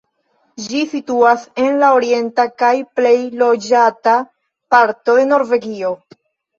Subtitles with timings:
[0.69, 3.15] Ĝi situas en la orienta kaj plej
[3.45, 4.19] loĝata
[4.75, 5.97] parto de Norvegio.